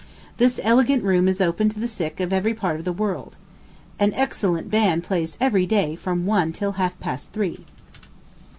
[0.37, 3.35] This elegant room is open to the sick of every part of the world.
[3.99, 7.65] An excellent band plays every day from one till half past three.